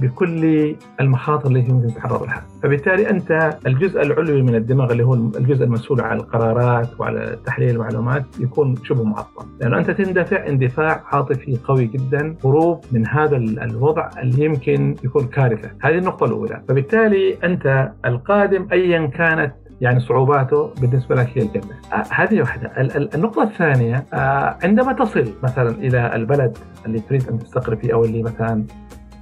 بكل 0.00 0.74
المخاطر 1.00 1.48
اللي 1.48 1.58
يمكن 1.60 1.86
تتعرض 1.94 2.22
لها. 2.22 2.42
فبالتالي 2.62 3.10
أنت 3.10 3.56
الجزء 3.66 4.02
العلوي 4.02 4.42
من 4.42 4.54
الدماغ 4.54 4.92
اللي 4.92 5.04
هو 5.04 5.14
الجزء 5.14 5.64
المسؤول 5.64 6.00
عن 6.00 6.16
القرارات 6.16 7.00
وعلى 7.00 7.38
تحليل 7.46 7.70
المعلومات 7.70 8.24
يكون 8.40 8.74
شبه 8.84 9.04
معطل. 9.04 9.46
لأنه 9.60 9.78
أنت 9.78 9.90
تندفع 9.90 10.46
اندفاع 10.46 11.04
عاطفي 11.12 11.58
قوي 11.64 11.86
جدا 11.86 12.36
هروب 12.44 12.84
من 12.92 13.06
هذا 13.08 13.36
الوضع 13.36 14.10
اللي 14.22 14.44
يمكن 14.44 14.96
يكون 15.04 15.24
كارثة. 15.26 15.70
هذه 15.80 15.98
النقطة 15.98 16.26
الأولى. 16.26 16.62
فبالتالي 16.68 17.38
أنت 17.44 17.92
القادم 18.06 18.66
أيا 18.72 19.06
كانت 19.06 19.54
يعني 19.80 20.00
صعوباته 20.00 20.74
بالنسبة 20.80 21.14
لك 21.14 21.38
هي 21.38 21.42
الجنة. 21.42 21.74
آه 21.92 22.04
هذه 22.10 22.40
واحدة، 22.40 22.72
النقطة 23.14 23.42
الثانية 23.42 24.04
آه 24.14 24.58
عندما 24.62 24.92
تصل 24.92 25.32
مثلا 25.42 25.70
إلى 25.70 26.14
البلد 26.14 26.58
اللي 26.86 27.00
تريد 27.00 27.28
أن 27.28 27.38
تستقر 27.38 27.76
فيه 27.76 27.94
أو 27.94 28.04
اللي 28.04 28.22
مثلا 28.22 28.64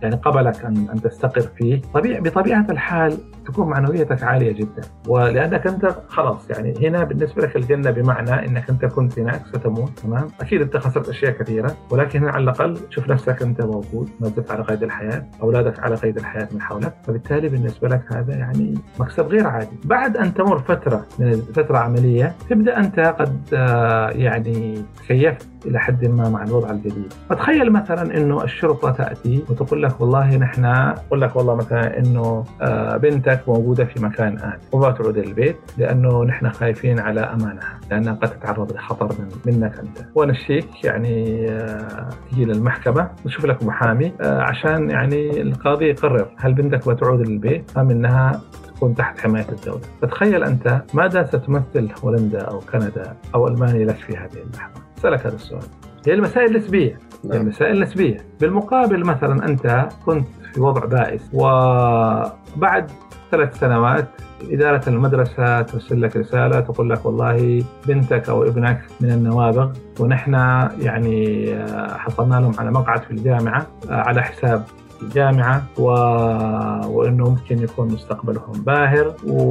يعني 0.03 0.17
قبلك 0.17 0.65
ان 0.65 0.89
أن 0.95 1.03
تستقر 1.03 1.41
فيه، 1.41 1.83
طبيعي 1.95 2.21
بطبيعة 2.21 2.67
الحال 2.71 3.19
تكون 3.49 3.69
معنويتك 3.69 4.23
عالية 4.23 4.53
جدا. 4.53 4.83
ولأنك 5.09 5.67
أنت 5.67 5.95
خلاص 6.09 6.51
يعني 6.51 6.89
هنا 6.89 7.05
بالنسبة 7.05 7.43
لك 7.43 7.57
الجنة 7.57 7.91
بمعنى 7.91 8.47
إنك 8.47 8.71
أنت 8.71 8.85
كنت 8.85 9.19
هناك 9.19 9.43
ستموت 9.47 9.99
تمام؟ 9.99 10.27
أكيد 10.41 10.61
أنت 10.63 10.77
خسرت 10.77 11.09
أشياء 11.09 11.33
كثيرة 11.33 11.77
ولكن 11.91 12.25
على 12.29 12.43
الأقل 12.45 12.79
شوف 12.91 13.09
نفسك 13.11 13.43
أنت 13.43 13.63
موجود 13.63 14.09
ما 14.21 14.29
زلت 14.29 14.51
على 14.51 14.63
قيد 14.63 14.83
الحياة 14.83 15.25
أولادك 15.43 15.81
على 15.81 15.95
قيد 15.95 16.17
الحياة 16.17 16.49
من 16.53 16.61
حولك. 16.61 16.95
فبالتالي 17.07 17.49
بالنسبة 17.49 17.89
لك 17.89 18.13
هذا 18.13 18.35
يعني 18.35 18.75
مكسب 19.01 19.27
غير 19.27 19.47
عادي. 19.47 19.77
بعد 19.85 20.17
أن 20.17 20.35
تمر 20.35 20.59
فترة 20.59 21.07
من 21.19 21.43
فترة 21.55 21.79
عملية 21.79 22.35
تبدأ 22.51 22.79
أنت 22.79 23.01
قد 23.01 23.43
آه، 23.55 24.11
يعني 24.11 24.83
تكيفت 24.99 25.49
إلى 25.67 25.79
حد 25.79 26.05
ما 26.05 26.29
مع 26.29 26.43
الوضع 26.43 26.71
الجديد. 26.71 27.13
فتخيل 27.31 27.73
مثلا 27.73 28.17
إنه 28.17 28.45
الشرطة 28.45 28.91
تأتي 28.91 29.45
وتقول 29.51 29.83
لك 29.83 30.01
والله 30.01 30.37
نحن 30.37 30.95
تقول 31.07 31.21
لك 31.21 31.37
والله 31.37 31.55
مثلا 31.55 31.99
إنه 31.99 32.45
آه، 32.63 32.97
بنتك 32.97 33.38
حالات 33.39 33.49
موجودة 33.49 33.85
في 33.85 34.05
مكان 34.05 34.39
آمن 34.39 34.59
وما 34.73 34.91
تعود 34.91 35.19
للبيت 35.19 35.57
لأنه 35.79 36.25
نحن 36.25 36.51
خايفين 36.51 36.99
على 36.99 37.21
أمانها 37.21 37.81
لأنها 37.91 38.13
قد 38.13 38.29
تتعرض 38.31 38.73
لخطر 38.73 39.09
من 39.19 39.29
منك 39.47 39.79
أنت. 39.79 39.99
ونشيك 40.15 40.85
يعني 40.85 41.47
آه، 41.51 42.09
تجي 42.31 42.45
للمحكمة. 42.45 43.11
نشوف 43.27 43.45
لك 43.45 43.63
محامي. 43.63 44.13
آه، 44.21 44.43
عشان 44.43 44.91
يعني 44.91 45.43
القاضي 45.43 45.85
يقرر 45.85 46.27
هل 46.37 46.53
بنتك 46.55 46.89
بتعود 46.89 47.29
للبيت 47.29 47.77
أم 47.77 47.91
أنها 47.91 48.41
تكون 48.67 48.95
تحت 48.95 49.21
حماية 49.21 49.47
الدولة. 49.49 49.81
فتخيل 50.03 50.45
أنت 50.45 50.83
ماذا 50.95 51.25
ستمثل 51.25 51.89
هولندا 52.05 52.41
أو 52.41 52.59
كندا 52.59 53.17
أو 53.35 53.49
ألمانيا 53.49 53.85
لك 53.85 53.97
في 53.97 54.17
هذه 54.17 54.43
المحكمة؟ 54.45 54.83
أسألك 54.99 55.27
هذا 55.27 55.35
السؤال. 55.35 55.63
هي 56.07 56.15
المسائل 56.15 56.57
نسبية 56.57 56.99
نعم. 57.25 57.41
المسائل 57.41 57.81
نسبية 57.81 58.17
بالمقابل 58.41 59.05
مثلا 59.05 59.45
أنت 59.49 59.89
كنت 60.07 60.27
في 60.55 60.61
وضع 60.61 60.85
بائس 60.85 61.31
وبعد 61.33 62.91
ثلاث 63.31 63.59
سنوات 63.59 64.09
إدارة 64.51 64.89
المدرسة 64.89 65.63
ترسل 65.63 66.03
لك 66.03 66.17
رسالة 66.17 66.61
تقول 66.61 66.91
لك 66.91 67.07
والله 67.07 67.65
بنتك 67.87 68.29
أو 68.29 68.43
ابنك 68.45 68.81
من 69.01 69.11
النوابغ 69.11 69.73
ونحن 70.01 70.35
يعني 70.81 71.49
آه، 71.55 71.97
حصلنا 71.97 72.35
لهم 72.35 72.53
على 72.59 72.71
مقعد 72.71 73.03
في 73.03 73.11
الجامعة 73.11 73.67
آه، 73.91 73.95
على 73.95 74.23
حساب 74.23 74.65
في 75.01 75.09
جامعة 75.15 75.63
و... 75.79 75.83
وإنه 76.89 77.31
ممكن 77.31 77.63
يكون 77.63 77.89
مستقبلهم 77.89 78.63
باهر. 78.67 79.15
و... 79.27 79.43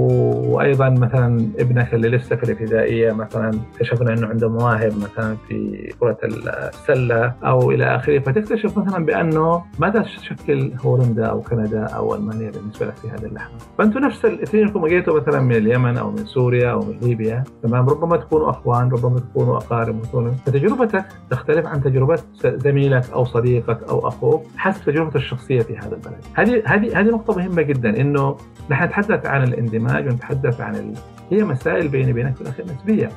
وأيضا 0.55 0.89
مثلا 0.89 1.49
ابنك 1.59 1.93
اللي 1.93 2.09
لسه 2.09 2.35
في 2.35 2.43
الابتدائية 2.43 3.11
مثلا 3.11 3.51
اكتشفنا 3.73 4.13
إنه 4.13 4.27
عنده 4.27 4.49
مواهب 4.49 4.93
مثلا 4.97 5.35
في 5.47 5.89
كرة 5.99 6.17
السلة 6.23 7.33
أو 7.43 7.71
إلى 7.71 7.95
آخره 7.95 8.19
فتكتشف 8.19 8.77
مثلا 8.77 9.05
بأنه 9.05 9.63
ماذا 9.79 10.01
تشكل 10.01 10.71
هولندا 10.85 11.25
أو 11.25 11.41
كندا 11.41 11.83
أو 11.83 12.15
ألمانيا 12.15 12.51
بالنسبة 12.51 12.85
لك 12.85 12.95
في 12.95 13.09
هذه 13.09 13.25
اللحظة. 13.25 13.55
فانتم 13.77 13.99
نفس 13.99 14.25
الاثنينكم 14.25 14.87
جيتوا 14.87 15.19
مثلا 15.19 15.41
من 15.41 15.55
اليمن 15.55 15.97
أو 15.97 16.11
من 16.11 16.25
سوريا 16.25 16.71
أو 16.71 16.79
من 16.79 16.97
ليبيا 17.01 17.43
تمام؟ 17.63 17.89
ربما 17.89 18.17
تكونوا 18.17 18.49
أخوان 18.49 18.89
ربما 18.89 19.19
تكونوا 19.19 19.57
أقارب 19.57 20.03
فتجربتك 20.45 21.05
تختلف 21.29 21.65
عن 21.65 21.83
تجربة 21.83 22.19
زميلك 22.43 23.11
أو 23.13 23.25
صديقك 23.25 23.83
أو 23.89 24.07
أخوك 24.07 24.43
حسب 24.57 24.85
تجربته 24.85 25.17
الشخصية 25.37 25.61
في 25.61 25.77
هذا 25.77 25.95
البلد. 25.95 26.25
هذه 26.33 26.63
هذه 26.65 26.99
هذه 26.99 27.05
نقطة 27.05 27.37
مهمة 27.37 27.61
جدا 27.61 28.01
إنه 28.01 28.37
نحن 28.69 28.83
نتحدث 28.83 29.25
عن 29.25 29.43
الاندماج 29.43 30.07
ونتحدث 30.07 30.61
عن 30.61 30.75
ال... 30.75 30.93
هي 31.31 31.43
مسائل 31.43 31.87
بيني 31.87 32.11
وبينك 32.11 32.35
في 32.35 32.41
الأخير 32.41 32.65
نسبية. 32.65 33.09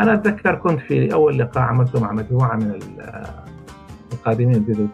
أنا 0.00 0.14
أتذكر 0.14 0.54
كنت 0.54 0.80
في 0.80 1.12
أول 1.12 1.38
لقاء 1.38 1.62
عملته 1.64 2.00
مع 2.00 2.12
مجموعة 2.12 2.56
من 2.56 2.78
القادمين 4.12 4.54
الجدد. 4.54 4.88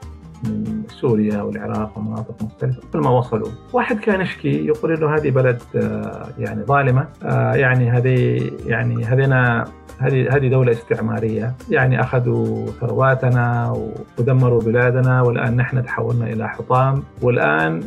من 0.48 0.82
سوريا 0.88 1.42
والعراق 1.42 1.98
ومناطق 1.98 2.42
مختلفة. 2.42 2.82
كل 2.92 2.98
ما 2.98 3.10
وصلوا. 3.10 3.48
واحد 3.72 3.98
كان 3.98 4.20
يشكي 4.20 4.66
يقول 4.66 4.92
إنه 4.92 5.14
هذه 5.14 5.30
بلد 5.30 5.62
آه، 5.76 6.28
يعني 6.38 6.62
ظالمة. 6.64 7.08
آه، 7.22 7.54
يعني 7.54 7.90
هذه 7.90 8.50
يعني 8.66 9.04
هذينا 9.04 9.64
هذه 9.98 10.36
هذه 10.36 10.48
دولة 10.48 10.72
استعمارية. 10.72 11.54
يعني 11.70 12.00
أخذوا 12.00 12.66
ثرواتنا 12.80 13.76
ودمروا 14.18 14.60
بلادنا 14.60 15.22
والآن 15.22 15.56
نحن 15.56 15.84
تحولنا 15.84 16.26
إلى 16.26 16.48
حطام. 16.48 17.02
والآن 17.22 17.80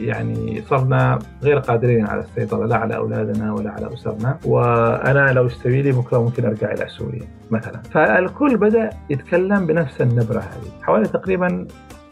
يعني 0.00 0.62
صرنا 0.68 1.18
غير 1.42 1.58
قادرين 1.58 2.06
على 2.06 2.20
السيطرة 2.20 2.66
لا 2.66 2.76
على 2.76 2.96
أولادنا 2.96 3.52
ولا 3.52 3.70
على 3.70 3.94
أسرنا. 3.94 4.38
وأنا 4.44 5.32
لو 5.32 5.46
استوي 5.46 5.82
لي 5.82 5.92
بكرة 5.92 6.18
ممكن 6.18 6.44
أرجع 6.44 6.72
إلى 6.72 6.88
سوريا 6.88 7.26
مثلا. 7.50 7.82
فالكل 7.90 8.56
بدأ 8.56 8.90
يتكلم 9.10 9.66
بنفس 9.66 10.00
النبرة 10.00 10.38
هذه. 10.38 10.82
حوالي 10.82 11.08
تقريبا 11.08 11.66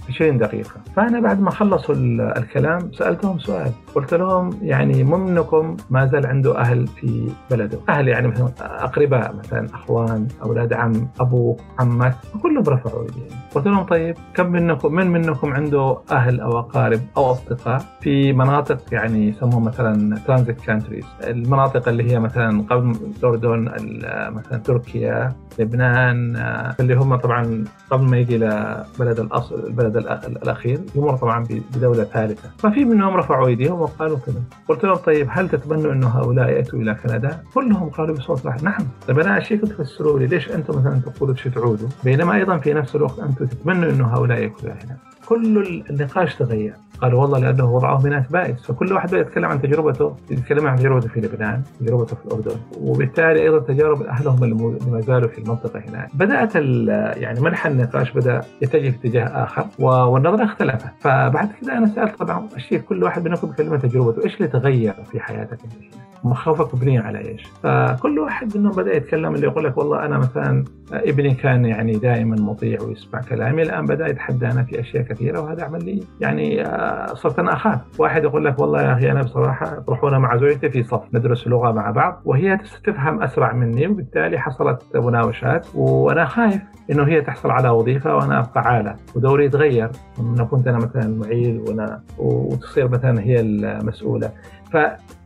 20 0.08 0.38
دقيقة. 0.38 0.80
فأنا 0.96 1.20
بعد 1.20 1.40
ما 1.40 1.50
خلصوا 1.50 1.94
الكلام 2.38 2.92
سألتهم 2.92 3.38
سؤال. 3.38 3.72
قلت 3.94 4.14
لهم 4.14 4.50
يعني 4.62 5.04
منكم 5.04 5.76
ما 5.90 6.06
زال 6.06 6.26
عنده 6.26 6.58
أهل 6.58 6.86
في 6.86 7.32
بلده. 7.50 7.78
أهل 7.88 8.08
يعني 8.08 8.28
مثلا 8.28 8.48
أقرباء 8.60 9.34
مثلا 9.34 9.66
أخوان 9.74 10.28
أولاد 10.42 10.72
عم 10.72 11.08
أبوك 11.20 11.60
عمك. 11.78 12.16
كلهم 12.42 12.64
رفعوا 12.68 13.02
إيديهم. 13.02 13.38
قلت 13.54 13.66
لهم 13.66 13.82
طيب 13.84 14.16
كم 14.34 14.52
منكم 14.52 14.94
من 14.94 15.06
منكم 15.06 15.52
عنده 15.52 15.98
أهل 16.10 16.40
أو 16.40 16.58
أقارب 16.58 17.00
أو 17.16 17.30
أصدقاء 17.30 17.84
في 18.00 18.32
مناطق 18.32 18.78
يعني 18.92 19.28
يسموها 19.28 19.60
مثلا 19.60 20.18
ترانزيت 20.26 20.60
كانتريز 20.60 21.04
المناطق 21.24 21.88
اللي 21.88 22.12
هي 22.12 22.18
مثلا 22.18 22.62
قبل 22.70 22.96
الأردن 23.16 23.70
مثلا 24.32 24.58
تركيا 24.58 25.32
لبنان 25.58 26.36
اللي 26.80 26.94
هم 26.94 27.16
طبعا 27.16 27.64
قبل 27.90 28.04
ما 28.04 28.18
يجي 28.18 28.38
لبلد 28.38 29.20
الأصل 29.20 29.66
البلد 29.66 29.96
الأخير 29.98 30.80
يمر 30.94 31.16
طبعا 31.16 31.46
بدولة 31.74 32.04
ثالثة. 32.04 32.50
ففي 32.58 32.84
منهم 32.84 33.16
رفعوا 33.16 33.48
أيديهم 33.48 33.80
وقالوا 33.80 34.18
كذا 34.26 34.42
قلت 34.68 34.84
لهم 34.84 34.96
طيب 34.96 35.28
هل 35.30 35.48
تتمنوا 35.48 35.92
إنه 35.92 36.08
هؤلاء 36.08 36.48
يأتوا 36.48 36.78
إلى 36.78 36.94
كندا؟ 36.94 37.42
كلهم 37.54 37.88
قالوا 37.88 38.16
بصوت 38.16 38.46
واحد 38.46 38.64
نعم. 38.64 38.86
طيب 39.08 39.18
أنا 39.18 39.38
اشياء 39.38 39.60
تفسروا 39.64 40.18
لي؟ 40.18 40.26
ليش 40.26 40.50
أنتم 40.50 40.78
مثلا 40.78 41.00
تقولوا 41.00 41.34
تعودوا 41.54 41.88
بينما 42.04 42.34
أيضا 42.34 42.58
في 42.58 42.74
نفس 42.74 42.96
الوقت 42.96 43.18
أنتم 43.18 43.46
تتمنوا 43.46 43.90
إنه 43.90 44.06
هؤلاء 44.06 44.38
يكونوا 44.38 44.74
هنا. 44.74 44.96
كل 45.28 45.82
النقاش 45.90 46.34
تغير. 46.34 46.74
قالوا 47.00 47.20
والله 47.22 47.38
لأنه 47.38 47.74
وضعهم 47.74 48.06
هناك 48.06 48.32
بائس 48.32 48.62
فكل 48.66 48.92
واحد 48.92 49.12
يتكلم 49.12 49.44
عن 49.44 49.62
تجربته 49.62 50.16
يتكلم 50.30 50.66
عن 50.66 50.76
تجربته 50.76 51.08
في 51.08 51.20
لبنان 51.20 51.62
تجربته 51.80 52.16
في 52.16 52.26
الأردن. 52.26 52.56
وبالتالي 52.80 53.42
أيضا 53.42 53.58
تجارب 53.58 54.02
أهلهم 54.02 54.44
اللي 54.44 54.54
ما 54.90 55.00
زالوا 55.00 55.28
في 55.28 55.38
المنطقة 55.38 55.80
هناك. 55.88 56.10
بدأت 56.14 56.56
يعني 57.16 57.40
منحى 57.40 57.70
النقاش 57.70 58.12
بدأ 58.12 58.40
يتجه 58.62 58.90
في 58.90 58.96
اتجاه 58.96 59.24
آخر 59.24 59.66
والنظرة 59.78 60.44
اختلفت. 60.44 60.90
فبعد 61.00 61.48
كده 61.62 61.78
أنا 61.78 61.86
سألت 61.86 62.18
طبعا 62.18 62.48
الشيء 62.56 62.78
كل 62.80 63.04
واحد 63.04 63.28
منكم 63.28 63.48
عن 63.48 63.78
تجربته. 63.78 64.24
إيش 64.24 64.36
اللي 64.36 64.48
تغير 64.48 64.94
في 65.12 65.20
حياتك؟ 65.20 65.58
هنا 65.60 66.07
مخاوفك 66.24 66.74
مبنية 66.74 67.00
على 67.00 67.18
إيش؟ 67.18 67.42
فكل 67.62 68.18
واحد 68.18 68.56
منهم 68.56 68.72
بدأ 68.72 68.96
يتكلم 68.96 69.34
اللي 69.34 69.46
يقول 69.46 69.64
لك 69.64 69.78
والله 69.78 70.06
أنا 70.06 70.18
مثلا 70.18 70.64
ابني 70.92 71.34
كان 71.34 71.64
يعني 71.64 71.92
دائما 71.92 72.36
مطيع 72.36 72.82
ويسمع 72.82 73.20
كلامي 73.20 73.62
الآن 73.62 73.86
بدأ 73.86 74.06
يتحدانا 74.06 74.62
في 74.62 74.80
أشياء 74.80 75.02
كثيرة 75.02 75.40
وهذا 75.40 75.64
عمل 75.64 75.84
لي 75.84 76.02
يعني 76.20 76.66
آه، 76.66 77.14
صرت 77.14 77.38
أنا 77.38 77.52
أخاف، 77.52 77.80
واحد 78.00 78.24
يقول 78.24 78.44
لك 78.44 78.58
والله 78.58 78.82
يا 78.82 78.92
أخي 78.92 79.10
أنا 79.10 79.22
بصراحة 79.22 79.84
روحونا 79.88 80.18
مع 80.18 80.36
زوجتي 80.36 80.70
في 80.70 80.82
صف 80.82 81.02
ندرس 81.14 81.48
لغة 81.48 81.72
مع 81.72 81.90
بعض 81.90 82.22
وهي 82.24 82.58
تفهم 82.84 83.22
أسرع 83.22 83.52
مني 83.52 83.86
وبالتالي 83.86 84.38
حصلت 84.38 84.82
مناوشات 84.96 85.66
وأنا 85.74 86.24
خايف 86.24 86.62
إنه 86.90 87.02
هي 87.02 87.20
تحصل 87.20 87.50
على 87.50 87.68
وظيفة 87.68 88.16
وأنا 88.16 88.38
أبقى 88.38 88.60
عالة 88.60 88.94
ودوري 89.14 89.44
يتغير. 89.44 89.90
إنه 90.20 90.44
كنت 90.44 90.68
أنا 90.68 90.78
مثلا 90.78 91.18
معيل 91.18 91.60
وأنا 91.60 92.02
وتصير 92.18 92.88
مثلا 92.88 93.20
هي 93.20 93.40
المسؤولة. 93.40 94.30
ف 94.72 94.76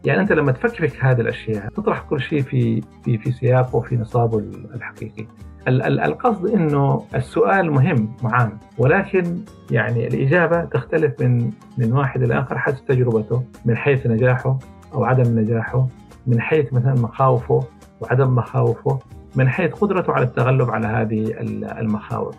يعني 0.05 0.21
أنت 0.21 0.33
لما 0.33 0.53
تفكر 0.53 0.89
في 0.89 0.99
هذه 1.01 1.21
الأشياء 1.21 1.69
تطرح 1.69 2.01
كل 2.01 2.21
شيء 2.21 2.43
في 2.43 2.83
في 3.05 3.19
في 3.19 3.33
سياقه 3.33 3.77
وفي 3.77 3.97
نصابه 3.97 4.39
الحقيقي. 4.75 5.27
القصد 5.69 6.47
إنه 6.47 7.05
السؤال 7.15 7.71
مهم 7.71 8.17
وعام 8.25 8.59
ولكن 8.79 9.39
يعني 9.71 10.07
الإجابة 10.07 10.65
تختلف 10.65 11.21
من 11.21 11.51
من 11.79 11.93
واحد 11.93 12.23
إلى 12.23 12.39
آخر 12.39 12.59
حسب 12.59 12.85
تجربته 12.85 13.43
من 13.65 13.77
حيث 13.77 14.07
نجاحه 14.07 14.59
أو 14.95 15.05
عدم 15.05 15.39
نجاحه 15.39 15.87
من 16.27 16.41
حيث 16.41 16.73
مثلا 16.73 16.95
مخاوفه 16.95 17.65
وعدم 18.01 18.35
مخاوفه 18.35 18.99
من 19.37 19.49
حيث 19.49 19.73
قدرته 19.73 20.13
على 20.13 20.25
التغلب 20.25 20.71
على 20.71 20.87
هذه 20.87 21.35
المخاوف. 21.81 22.35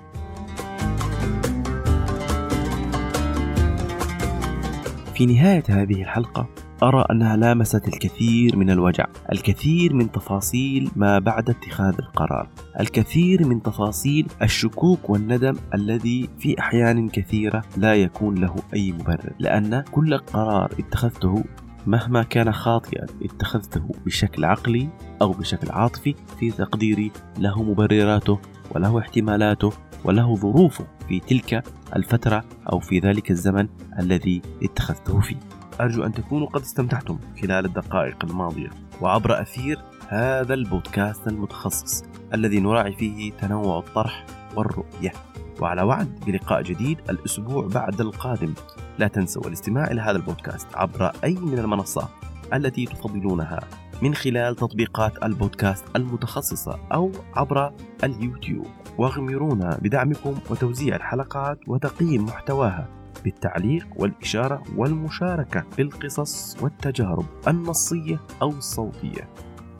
في 5.15 5.25
نهاية 5.25 5.63
هذه 5.69 6.01
الحلقة 6.01 6.47
أرى 6.83 7.05
أنها 7.11 7.35
لامست 7.35 7.87
الكثير 7.87 8.57
من 8.57 8.69
الوجع، 8.69 9.05
الكثير 9.31 9.93
من 9.93 10.11
تفاصيل 10.11 10.91
ما 10.95 11.19
بعد 11.19 11.49
اتخاذ 11.49 11.95
القرار، 11.99 12.49
الكثير 12.79 13.47
من 13.47 13.61
تفاصيل 13.61 14.27
الشكوك 14.41 15.09
والندم 15.09 15.55
الذي 15.73 16.29
في 16.39 16.59
أحيان 16.59 17.09
كثيرة 17.09 17.63
لا 17.77 17.95
يكون 17.95 18.35
له 18.35 18.55
أي 18.73 18.91
مبرر، 18.91 19.33
لأن 19.39 19.83
كل 19.91 20.17
قرار 20.17 20.71
اتخذته 20.79 21.43
مهما 21.87 22.23
كان 22.23 22.51
خاطئا 22.51 23.05
اتخذته 23.23 23.89
بشكل 24.05 24.45
عقلي 24.45 24.89
أو 25.21 25.31
بشكل 25.31 25.71
عاطفي 25.71 26.15
في 26.39 26.51
تقديري 26.51 27.11
له 27.37 27.63
مبرراته 27.63 28.39
وله 28.75 28.99
احتمالاته 28.99 29.71
وله 30.05 30.35
ظروفه 30.35 30.85
في 31.07 31.19
تلك 31.19 31.63
الفترة 31.95 32.43
أو 32.71 32.79
في 32.79 32.99
ذلك 32.99 33.31
الزمن 33.31 33.67
الذي 33.99 34.41
اتخذته 34.63 35.19
فيه. 35.19 35.37
أرجو 35.81 36.03
أن 36.03 36.11
تكونوا 36.13 36.47
قد 36.47 36.61
استمتعتم 36.61 37.19
خلال 37.41 37.65
الدقائق 37.65 38.25
الماضية. 38.25 38.69
وعبر 39.01 39.41
أثير 39.41 39.79
هذا 40.07 40.53
البودكاست 40.53 41.27
المتخصص 41.27 42.03
الذي 42.33 42.59
نراعي 42.59 42.93
فيه 42.93 43.31
تنوع 43.31 43.79
الطرح 43.79 44.25
والرؤية. 44.55 45.11
وعلى 45.59 45.81
وعد 45.81 46.19
بلقاء 46.27 46.61
جديد 46.61 46.97
الأسبوع 47.09 47.67
بعد 47.67 48.01
القادم. 48.01 48.53
لا 48.99 49.07
تنسوا 49.07 49.47
الاستماع 49.47 49.91
إلى 49.91 50.01
هذا 50.01 50.17
البودكاست 50.17 50.67
عبر 50.75 51.11
أي 51.23 51.33
من 51.33 51.59
المنصات 51.59 52.09
التي 52.53 52.85
تفضلونها 52.85 53.59
من 54.01 54.15
خلال 54.15 54.55
تطبيقات 54.55 55.23
البودكاست 55.23 55.85
المتخصصة 55.95 56.79
أو 56.93 57.11
عبر 57.35 57.73
اليوتيوب. 58.03 58.67
واغمرونا 58.97 59.79
بدعمكم 59.81 60.35
وتوزيع 60.49 60.95
الحلقات 60.95 61.59
وتقييم 61.67 62.25
محتواها. 62.25 63.02
بالتعليق 63.23 63.87
والإشارة 63.95 64.63
والمشاركة 64.75 65.63
في 65.75 65.81
القصص 65.81 66.57
والتجارب 66.63 67.25
النصية 67.47 68.19
أو 68.41 68.49
الصوتية. 68.49 69.29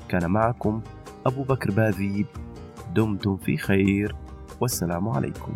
كان 0.10 0.32
معكم 0.32 0.82
أبو 1.26 1.44
بكر 1.44 1.72
باذيب 1.72 2.26
دمتم 2.96 3.38
في 3.38 3.58
خير. 3.58 4.16
والسلام 4.62 5.10
عليكم. 5.10 5.56